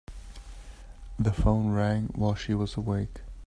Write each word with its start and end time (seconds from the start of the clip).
The 1.19 1.31
phone 1.31 1.69
rang 1.73 2.07
while 2.15 2.33
she 2.33 2.55
was 2.55 2.75
awake. 2.75 3.21